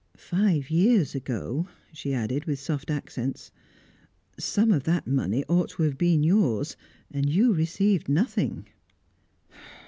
Five 0.17 0.71
years 0.71 1.13
ago," 1.13 1.67
she 1.93 2.11
added, 2.11 2.45
with 2.45 2.59
soft 2.59 2.89
accents, 2.89 3.51
"some 4.35 4.71
of 4.71 4.83
that 4.85 5.05
money 5.05 5.43
ought 5.47 5.69
to 5.73 5.83
have 5.83 5.95
been 5.99 6.23
yours, 6.23 6.75
and 7.11 7.29
you 7.29 7.53
received 7.53 8.09
nothing." 8.09 8.65